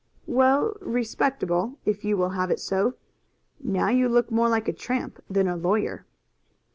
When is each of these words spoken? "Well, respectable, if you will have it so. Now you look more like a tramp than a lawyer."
"Well, 0.25 0.75
respectable, 0.81 1.77
if 1.85 2.03
you 2.03 2.17
will 2.17 2.29
have 2.31 2.49
it 2.49 2.59
so. 2.59 2.95
Now 3.63 3.89
you 3.89 4.09
look 4.09 4.31
more 4.31 4.49
like 4.49 4.67
a 4.67 4.73
tramp 4.73 5.21
than 5.29 5.47
a 5.47 5.55
lawyer." 5.55 6.07